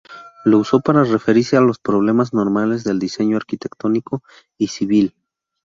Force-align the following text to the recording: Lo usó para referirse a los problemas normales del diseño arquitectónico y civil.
Lo 0.45 0.57
usó 0.57 0.79
para 0.79 1.03
referirse 1.03 1.57
a 1.57 1.61
los 1.61 1.77
problemas 1.77 2.33
normales 2.33 2.83
del 2.83 2.97
diseño 2.97 3.37
arquitectónico 3.37 4.23
y 4.57 4.69
civil. 4.69 5.13